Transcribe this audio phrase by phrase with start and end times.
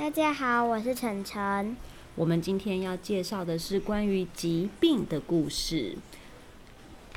[0.00, 1.76] 大家好，我是晨晨。
[2.14, 5.94] 我们今天要介绍的是关于疾病的故事。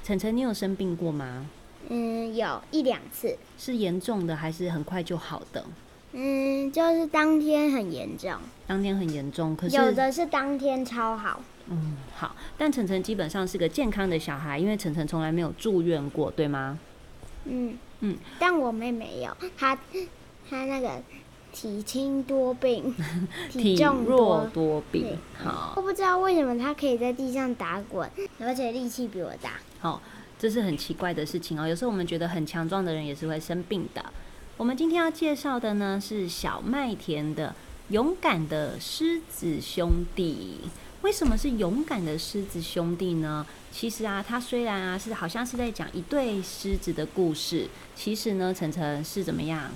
[0.04, 1.46] 晨晨，你有生病过吗？
[1.88, 3.38] 嗯，有一两次。
[3.58, 5.66] 是严重的，还是很快就好的？
[6.12, 8.34] 嗯，就是当天很严重。
[8.68, 11.42] 当天很严重，可是有的是当天超好。
[11.70, 12.36] 嗯，好。
[12.58, 16.78] 但晨晨基本上是个健康的小孩，因为晨晨从来没有住院过，对吗？
[17.46, 18.18] 嗯嗯。
[18.38, 19.74] 但我妹没有，她
[20.50, 21.02] 她那个
[21.54, 22.94] 体轻多病，
[23.50, 25.18] 体重弱多病。
[25.42, 25.74] 好。
[25.78, 29.52] 我不知道为什么他可以在地上打滚，而且力气比我大。
[29.80, 30.02] 好。
[30.40, 31.66] 这是很奇怪的事情哦。
[31.66, 34.04] 有时候我们觉得很强壮的人也是会生病的。
[34.58, 37.56] 我们今天要介绍的呢是小麦田的
[37.90, 40.60] 勇敢的狮子兄弟。
[41.02, 43.46] 为什么是勇敢的狮子兄弟呢？
[43.72, 49.72] 其实啊，他虽然啊是好像是在讲一对狮子的故事，其实呢，晨晨是怎么样？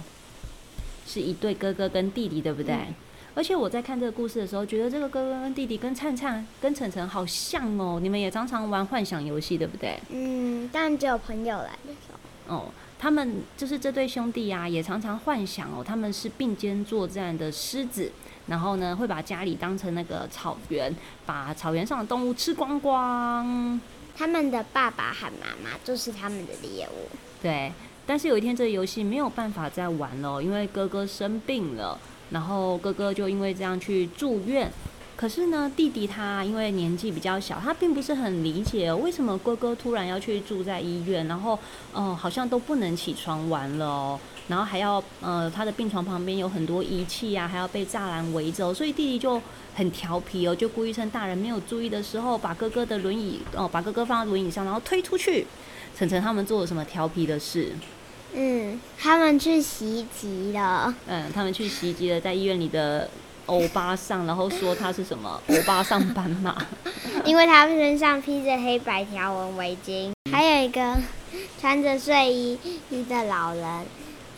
[1.08, 2.76] 是一对哥哥跟弟弟，对不对？
[2.76, 2.96] 嗯
[3.38, 8.00] 而且我在看这个故事的时候，觉得这个哥哥跟弟弟跟灿灿跟晨晨好像哦。
[8.02, 10.00] 你们也常常玩幻想游戏，对不对？
[10.10, 12.56] 嗯，但只有朋友来的时候。
[12.56, 18.12] 哦，他们就是这对兄弟啊，也常常幻想哦，他们是并肩作战的狮子，
[18.48, 23.80] 然后呢，会把家里当成那个草原，把草原上的动物吃光光。
[24.18, 27.16] 他们的爸爸和妈妈就是他们的猎物。
[27.40, 27.72] 对，
[28.08, 32.00] 但是有一天这个游戏没有办法再玩了，因为哥哥生病了。
[32.30, 34.70] 然后哥哥就因为这样去住院，
[35.16, 41.58] 可是呢，弟弟他因为年纪比较小，他并不是很理解为什么哥哥突然要去住在医院，然后，
[41.94, 49.42] 嗯、呃，好像都不能起床玩了哦，然后还要，呃，他的病床旁边有很多仪器啊，还要被栅栏围着，所以弟弟就
[49.74, 55.48] 很调皮哦，就故意趁大人没有注意的时候，把哥哥的轮椅哦，把哥哥放在轮椅上，然后推出去。
[55.96, 57.72] 晨晨他们做了什么调皮的事？
[58.40, 60.94] 嗯，他们去袭击了。
[61.08, 63.10] 嗯，他们去袭击了在医院里的
[63.48, 66.56] 欧巴桑，然后说他是什么欧巴桑斑马，
[67.26, 70.96] 因为他们身上披着黑白条纹围巾，还有一个
[71.60, 72.60] 穿着睡衣
[72.92, 73.66] 衣的老人。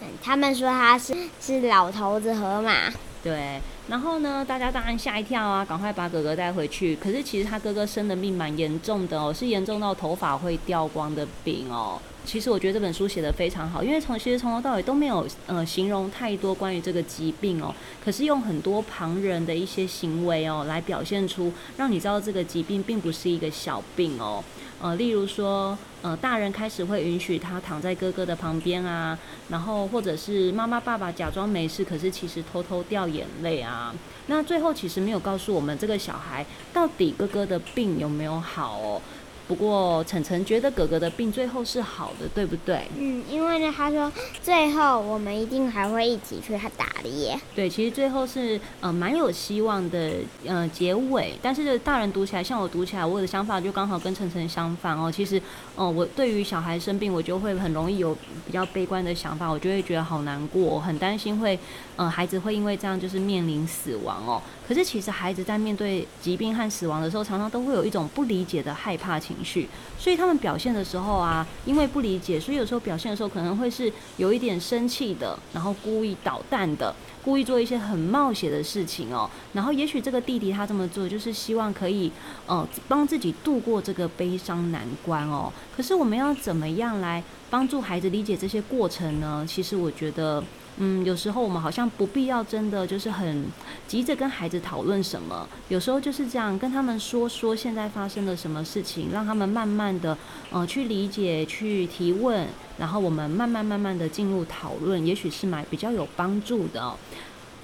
[0.02, 2.94] 嗯，他们说他是是老头子河马。
[3.22, 3.60] 对，
[3.90, 6.96] 然后呢，大家当然吓一跳啊，赶快把哥哥带回去。
[6.96, 12.00] 可是其实他哥哥生的病蛮严重的哦，是严重到头发会掉光的病哦。
[12.26, 24.44] 其实我觉得这本书写的非常好，因为从其实从头到尾都没有呃形容太多关于这个疾病哦，可是用很多旁人的一些行为哦来表现出，让你知道这个疾病并不是一个小病哦。
[24.82, 29.18] 呃，例如说，呃，大人开始会允许他躺在哥哥的旁边啊，
[29.50, 33.94] 然后或者是妈妈爸爸假装没事，可是其实偷偷掉眼泪啊。
[34.28, 39.02] 那最后其实没有告诉我们这个小孩到底哥哥的病有没有好哦。
[39.50, 42.84] 不过晨晨觉得哥哥的病最后是好的，对不对？
[42.96, 44.12] 嗯，因为呢，他说
[44.44, 47.36] 最后我们一定还会一起去他打猎。
[47.56, 50.12] 对，其实最后是呃蛮有希望的
[50.46, 51.34] 呃结尾。
[51.42, 55.12] 但是大人读起来，像我读起来，我的想法就刚好跟晨晨相反哦。
[55.12, 55.40] 其实，
[55.74, 61.58] 哦、呃，我对于小孩生病，我就会很容易有比较悲观的想法，我就会觉得好难过，很担心会
[61.96, 64.40] 呃孩子会因为这样就是面临死亡哦。
[64.70, 76.94] 可是其实孩子在面对疾病和死亡的时候，常常都会有一种不理解的害怕情绪，所以他们表现的时候啊，因为不理解，所以有时候表现的时候可能会是有一点生气的，然后故意捣蛋的，
[77.24, 79.28] 故意做一些很冒险的事情哦。
[79.54, 82.12] 然后也许这个弟弟他这么做，就是希望可以
[82.46, 85.52] 呃帮自己度过这个悲伤难关哦。
[85.76, 89.44] 可是我们要怎么样来帮助孩子理解这些过程呢？
[89.50, 90.44] 其实我觉得。
[90.82, 93.46] 嗯，有时候我们好像不必要真的就是很
[93.86, 100.18] 急着跟孩子讨论什么，有时候就是这样跟他们说说现在发生了什么事情，让他们慢慢的
[100.52, 102.48] 呃去理解、去提问，
[102.78, 106.96] 然后我们慢慢慢慢的进入讨论，也许是蛮比较有帮助的哦。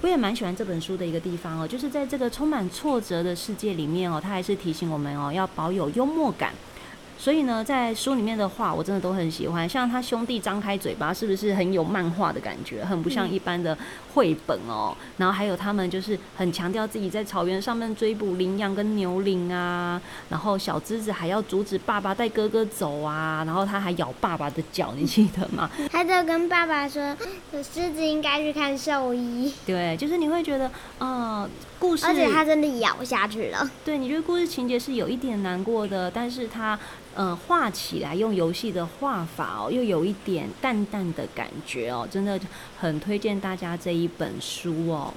[0.02, 6.52] 我也蛮喜欢这本书的一个地方哦，就是在这个充满挫折的世界里面哦，他还是提醒我们哦要保有幽默感。
[7.18, 12.84] 所以呢，在书里面的画我真的都很喜欢，像他兄弟张开嘴巴，是不是很有漫画的感觉？
[12.84, 13.76] 很不像一般的
[14.14, 14.96] 绘本哦。
[15.00, 25.70] 嗯、然后还有他们就是很强调自己在草原上面追捕羚羊跟牛羚啊，然后小狮子还要阻止爸爸带哥哥走啊，然后他还咬爸爸的脚，你记得吗？
[25.90, 27.16] 他就跟爸爸说，
[27.52, 29.52] 狮子应该去看兽医。
[29.64, 33.70] 对，就是你会觉得，呃，故事，而且他真的咬下去了。
[33.84, 36.78] 对，你觉得故事情节是有一点难过的，但是他。
[37.16, 42.38] 呃，画起来用游戏的画法哦，又有一点淡淡的感觉哦，真的
[42.78, 45.14] 很推荐大家这一本书哦。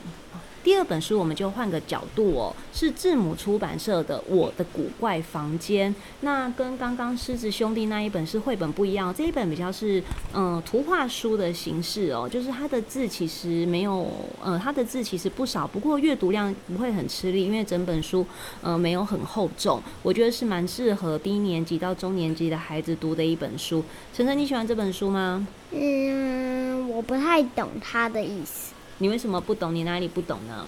[0.70, 5.92] 第二本书我们就换个角度哦，是字母出版社的《我的古怪房间》。
[6.22, 10.00] 那跟刚刚狮子兄弟那一本是绘本不一样，这一本比较是
[10.32, 14.12] 嗯图画书的形式哦，就是它的字其实没有，
[14.44, 18.24] 呃，它的字其实不少，不过阅读量不会很吃力，因为整本书
[18.62, 23.84] 呃没有很厚重，我觉得是蛮适合低年级到中年级的孩子读的一本书。
[24.14, 25.48] 晨晨，你喜欢这本书吗？
[25.72, 28.76] 嗯，我不太懂它的意思。
[29.00, 29.74] 你为什么不懂？
[29.74, 30.66] 你哪里不懂呢？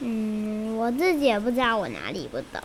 [0.00, 2.62] 嗯，我自己也不知道我哪里不懂。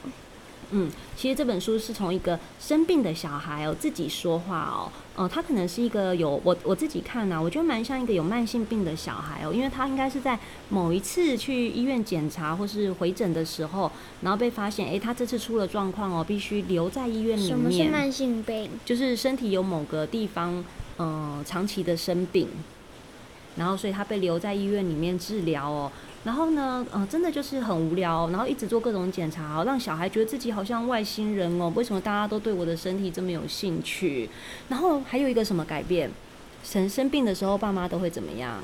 [0.71, 10.37] 嗯，其实这本书是从一个生病的小孩哦自己说话哦，哦、呃，他可能是一个有我我自己看呢、啊，我觉得蛮像一个有慢性病的小孩哦，因为他应该是在
[10.67, 13.89] 某一次去医院检查或是回诊的时候，
[14.23, 17.47] 然后被发现，哎，他这次出了状况哦，必须留在医院里面。
[17.47, 18.69] 什么是慢性病？
[18.83, 20.61] 就是身体有某个地方，
[20.97, 22.49] 呃，长期的生病。
[23.57, 25.91] 然后，所以他被留在医院里面治疗哦。
[26.23, 31.71] 然后呢，嗯、真的就是很无聊，然后一直做各种检查，让小孩觉得自己好像外星人哦。
[31.75, 34.29] 为什么大家都对我的身体这么有兴趣？
[34.69, 36.11] 然后还有一个什么改变？
[36.63, 38.61] 神生病的时候，爸妈都会怎么样？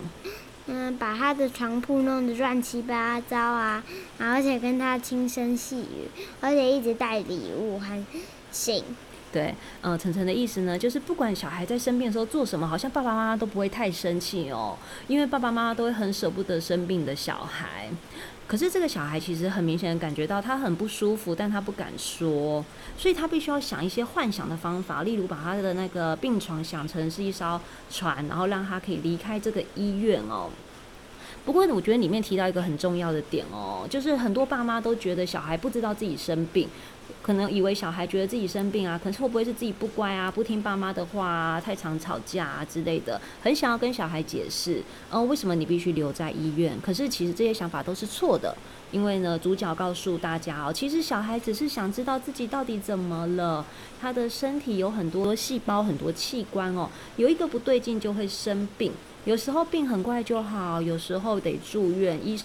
[0.65, 3.83] 嗯，把他的床铺弄得乱七八糟啊，
[4.17, 6.09] 而且跟他轻声细语，
[6.41, 8.05] 而且一直带礼物和
[8.51, 8.83] 信。
[9.33, 14.77] 对，嗯，晨晨的意思呢，就是不管小孩在生病的时候做什么，好像爸爸妈妈都不会太生气哦，
[15.07, 17.89] 因为爸爸妈妈都会很舍不得生病的小孩。
[18.45, 22.63] 可是这个小孩其实很明显的感觉到他很不舒服，但他不敢说，
[22.95, 27.59] 所以他必须要想一些幻想的方法，例如把他的那个病床想成是一艘
[27.89, 30.49] 船，然后让他可以离开这个医院哦。
[31.45, 36.69] 不过我觉得里面提到一个很重要的点哦，就是很多爸妈都觉得小孩不知道自己生病。
[37.21, 46.77] 可能以为小孩觉得自己生病啊，可是会不会是自己不乖啊，不听爸妈的话啊，太常吵架啊之类的，很想要跟小孩解释，哦，为什么你必须留在医院？
[46.81, 48.55] 可是其实这些想法都是错的，
[48.91, 53.65] 因为呢，主角告诉大家哦，其实小孩只是想知道自己到底怎么了，
[54.01, 58.91] 他的身体有很多细胞、很多器官哦，有一个不对劲就会生病，
[59.25, 62.37] 有时候病很快就好，有时候得住院医。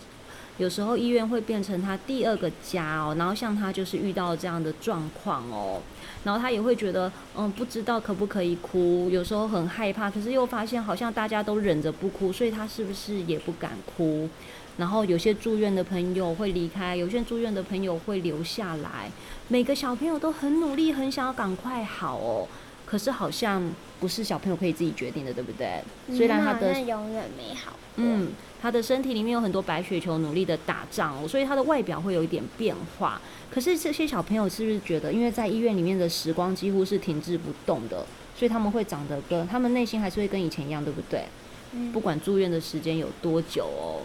[0.58, 5.81] 有时候医院会变成他第二个家哦，然后像他就是遇到这样的状况哦，
[6.25, 14.28] 然后他也会觉得嗯，不知道可不可以哭，有时候很害怕，可是又发现好像大家都忍着不哭，所以他是不是也不敢哭？
[14.76, 19.11] 然后有些住院的朋友会离开，有些住院的朋友会留下来，
[19.49, 22.49] 每个小朋友都很努力，很想要赶快好哦，
[22.88, 23.62] 可是好像
[24.00, 25.82] 不是小朋友可以自己决定的，对不对？
[26.17, 27.75] 虽然他的永远美好。
[27.96, 28.29] 嗯。
[28.61, 33.20] 他的身体里面有很多白血球，努力的打仗哦，所以他的外表会有一点变化。
[33.52, 38.05] 可是这些小朋友是不是觉得，因为在医院里面的时光几乎是停滞不动的，
[38.35, 41.26] 所以他们会长得跟他们内心还是会跟以前一样，对不对？
[41.73, 41.93] 嗯。
[41.93, 44.02] 不管住院的时间有多久哦。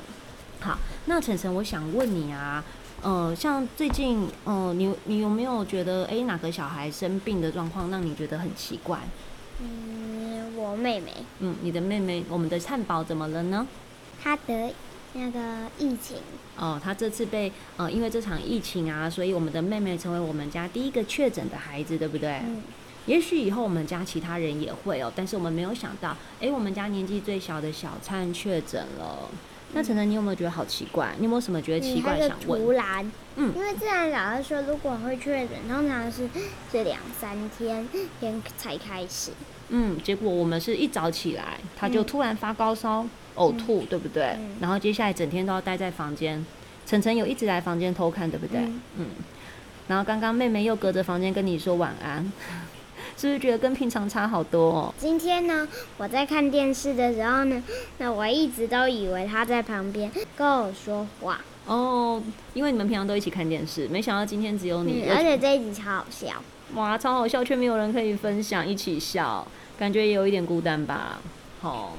[0.60, 2.64] 好，那晨晨，我想问你啊，
[3.04, 8.98] 呃，像最近，呃，你你有没有觉得，诶，哪个小孩生病的状况让你觉得很奇怪？
[9.60, 11.12] 嗯，我妹妹。
[11.40, 13.68] 嗯，你的妹妹，我们的灿宝怎么了呢？
[14.22, 14.74] 他得
[15.12, 15.40] 那个
[15.78, 16.16] 疫情
[16.58, 22.40] 哦，他这次被呃，因为这场疫情啊，所以我们的妹妹成为我们家第一个确诊的孩子，对不对？
[22.46, 22.64] 嗯。
[23.06, 29.30] 也许以后我们家其他人也会哦，但是我们没有想到，哎，我们家年纪最小的小灿确诊了。
[29.74, 29.76] 嗯。
[29.76, 31.14] 那晨晨，你有没有觉得好奇怪？
[31.18, 32.62] 你有没有什么觉得奇怪想问？
[32.62, 36.30] 突然，嗯，因为自然老师说，如果会确诊，通常是
[36.72, 37.88] 这两三天
[38.20, 39.32] 天才开始。
[39.70, 43.04] 嗯，结果我们是一早起来，他就突然发高烧。
[43.04, 44.26] 嗯呕吐，对不对？
[44.38, 46.46] 嗯、然后接下来整天都要待在房间。
[46.86, 48.60] 晨晨有一直来房间偷看，对不对？
[48.60, 48.82] 嗯。
[48.98, 49.06] 嗯，
[49.88, 52.32] 然后刚刚妹妹又隔着房间跟你说晚安，
[53.16, 54.94] 是不是觉得跟平常差好多哦？
[54.98, 55.68] 今天呢，
[55.98, 57.64] 我在看电视的时候呢，
[57.98, 61.40] 那我一直都以为他在旁边跟我说话。
[61.66, 62.22] 哦，
[62.54, 65.06] 因为你们平常都一起看电视，没想到今天只有你。
[65.08, 66.44] 嗯、而且这一集超好笑。
[66.76, 71.22] 哇，超好笑，却没有人可以分享一起笑，感觉也有一点孤单吧？
[71.62, 71.96] 好，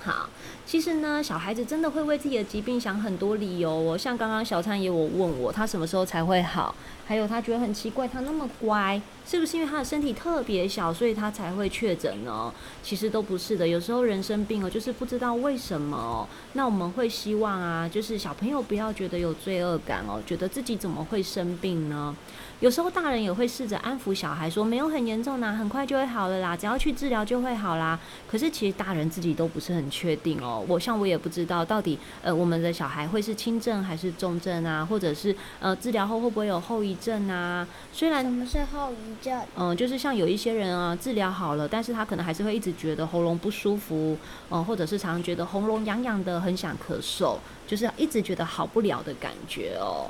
[0.00, 0.28] 好。
[0.70, 3.98] 其实呢，小孩子真的会为自己的疾病想很多理由哦。
[3.98, 6.72] 像刚刚小灿也有问我，他什么时候才会好？
[7.04, 12.54] 还有他觉得很奇怪，他那么乖，是不是因为他的身体特别小，所以他才会确诊呢？
[12.84, 13.66] 其实都不是的。
[13.66, 16.28] 有时候人生病哦，就是不知道为什么哦。
[16.52, 22.14] 那我们会希望啊，就是小朋友不要觉得有罪恶感哦，觉得自己怎么会生病呢？
[22.60, 27.98] 有时候大人也会试着安抚小孩，说没有很严重啦，很快就会好了啦，只要去治疗就会好啦。
[28.30, 30.59] 可是其实大人自己都不是很确定哦。
[30.68, 37.66] 我像我也不知道到底呃我们的小孩会是轻症还是重症啊，或者是呃治疗后会不会有后遗症啊？
[37.92, 39.40] 虽然什么是后遗症？
[39.56, 44.16] 嗯，就是像有一些人啊，治疗好了，但是他可能还是会一直觉得喉咙不舒服，
[44.50, 47.36] 嗯，或者是常常觉得喉咙痒痒的，很想咳嗽，
[47.66, 50.08] 就是一直觉得好不了的感觉哦。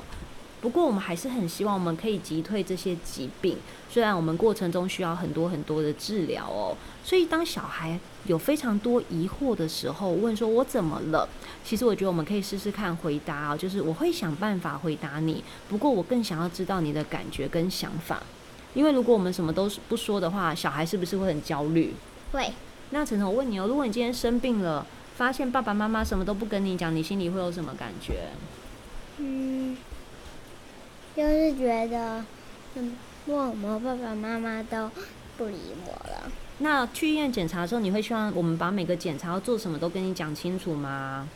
[0.61, 3.57] 不过我们还是很希望我们可以击退这些疾病，
[3.89, 6.77] 虽然我们过程中需要很多很多的治疗哦。
[7.03, 11.27] 所以当小孩有非常多疑惑的时候，问说我怎么了？
[11.65, 15.43] 其实我觉得我们可以试试看回答哦，就是我会想办法回答你。
[15.67, 18.21] 不过我更想要知道你的感觉跟想法，
[18.75, 21.95] 因为如果我们什么都不说的话，小孩是不是会很焦虑？
[22.33, 22.53] 会。
[22.91, 28.27] 那晨晨，我问你哦，如果你今天生病了，发现爸爸妈妈什么都不跟你讲，你心里会有什么感觉？
[29.17, 29.75] 嗯。
[31.21, 32.25] 就是觉得，
[32.73, 32.95] 嗯，
[33.27, 34.89] 为什么爸爸妈妈都
[35.37, 36.31] 不理我了？
[36.57, 41.27] 那去医院检查的时候，你会希望我们把每个检查要做什么都跟你讲清楚吗？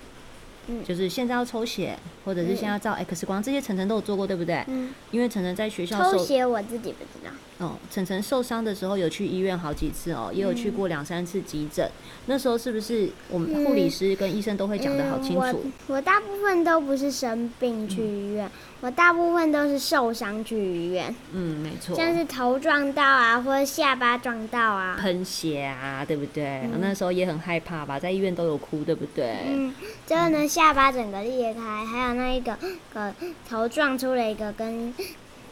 [0.67, 4.63] 嗯，就是现在要抽血，或者是现在要照 X 光，嗯、这些晨晨都有做过，对不对？
[4.67, 4.93] 嗯。
[5.11, 7.31] 因为晨晨在学校抽血，我自己不知道。
[7.57, 11.85] 哦，晨晨受伤的时候有去医院好几次哦，也有去过两三次急诊。
[11.85, 15.41] 嗯、那时候是不是我们护理师跟医生都会讲得好清楚？
[15.41, 18.45] 嗯嗯、我我大部分都不是生病去医院。
[18.45, 26.59] 嗯我大部分都是受伤去医院，嗯，没错，像是头撞到啊，或者下巴撞到啊，喷血啊，对不对？
[26.65, 29.37] 嗯、那时候也很害怕吧，在医院都有哭，对不对？
[29.47, 29.73] 嗯，
[30.05, 32.57] 就是呢，下巴整个裂开，还有那一个
[32.93, 33.13] 个
[33.49, 34.95] 头撞出了一个跟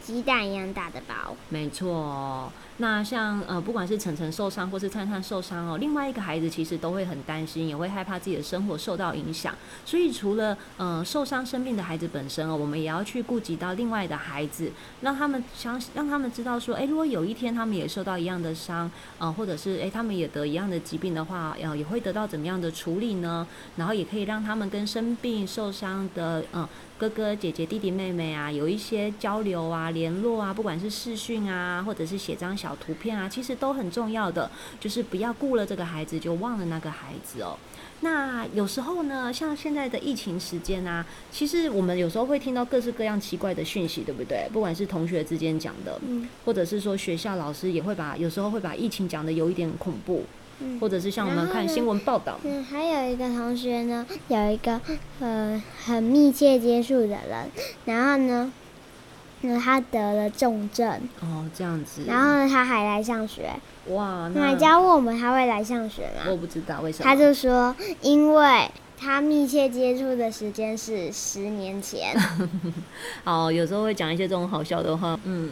[0.02, 2.50] 鸡蛋一样大的包，没错。
[2.78, 9.54] 那像呃，不管是晨晨受伤或是灿灿受伤哦，另外一个孩子其实都会很担心，也会害怕自己的生活受到影响。
[9.84, 23.46] 所以除了呃受伤生病的孩子本身哦，我们也要去顾及到另外的孩子，让他们相信，让他们知道说，诶，如果有一天他们也受到一样的伤，呃，或者是诶他们也得一样的疾病的话，呃，也会得到怎么样的处理呢？
[23.76, 26.66] 然后也可以让他们跟生病受伤的嗯。
[26.96, 34.48] 哥哥姐姐弟弟妹妹啊，有一些交流啊、联络啊，不管是视讯啊，或者是写张小图片啊，其实都很重要的。
[34.78, 37.58] 就是不要顾了这个孩子，就忘了那个孩子哦。
[38.00, 44.48] 那有时候呢，像现在的疫情时间啊，其实我们有时候会听到各式各样奇怪的讯息，对不对？
[44.52, 50.24] 不管是同学之间讲的，嗯，或者是说学校老师也会把有时候会把疫情讲的有一点恐怖。
[50.80, 54.80] 或者是像我们看新闻报道，嗯，还有一个同学呢，有一个
[55.20, 57.50] 呃很密切接触的人，
[57.84, 58.52] 然后呢，
[59.42, 60.88] 那他得了重症
[61.20, 63.50] 哦，这样子，然后呢，他还来上学，
[63.88, 66.24] 哇，那人家问我们他会来上学吗？
[66.30, 68.70] 我不知道为什么，他就说因为。
[68.96, 72.16] 他密切接触的时间是十年前。
[73.24, 75.18] 好，有时候会讲一些这种好笑的话。
[75.24, 75.50] 嗯，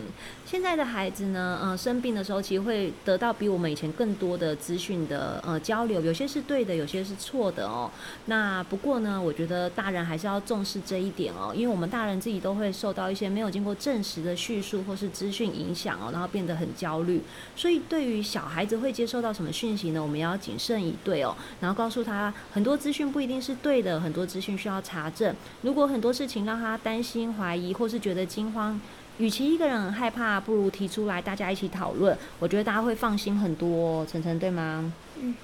[0.52, 7.90] 现在的孩子呢，呃，生病的时候其实会得到比我们以前更多的资讯的呃交流，有些是对的，有些是错的哦。
[8.26, 17.22] 那不过呢，我觉得大人还是要重视这一点哦，因为我们大人自己都会受到一些没有经过证实的叙述或是资讯影响哦，然后变得很焦虑。
[17.56, 20.02] 所以对于小孩子会接受到什么讯息呢？
[20.02, 23.22] 我们要谨慎以对哦，然后告诉他很多资讯不。
[23.22, 25.32] 一定是对的，很多资讯需要查证。
[25.60, 28.80] 如果很多事情让他担心、怀疑，或是觉得惊慌，
[29.18, 32.16] 与其一个人很害怕，不如提出来，大家一起讨论。
[32.38, 34.04] 我觉得大家会放心很多。
[34.06, 34.92] 晨晨，对吗？
[35.20, 35.34] 嗯。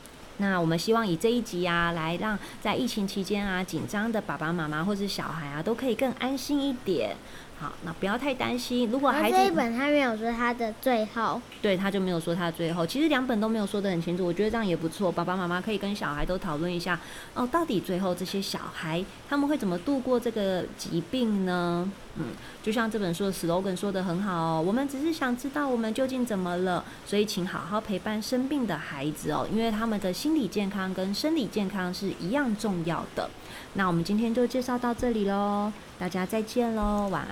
[0.40, 7.16] 那我们希望以这一集啊，来让在疫情期间啊，紧张的爸爸妈妈或是小孩啊，都可以更安心一点。
[7.60, 8.88] 好，那不要太担心。
[8.90, 12.86] 如果孩子这一本他没有说他的最后，对，他就没有说他的最后。
[12.86, 15.10] 其实两本都没有说得很清楚，我觉得这样也不错。
[15.10, 16.98] 爸爸妈妈可以跟小孩都讨论一下
[17.34, 21.90] 哦，到底最后这些小孩他们会怎么度过这个疾病呢？
[22.20, 22.26] 嗯，
[22.62, 33.28] 就像这本书的 slogan 说的很好哦，我们只是想知道我们究竟怎么了，所以请好好陪伴生病的孩子哦，因为他们的心理健康跟生理健康是一样重要的。
[33.74, 37.24] 那我们今天就介绍到这里喽，大家再见喽，晚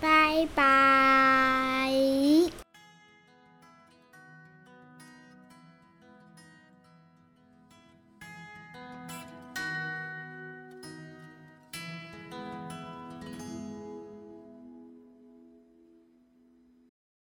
[0.00, 1.88] 拜拜。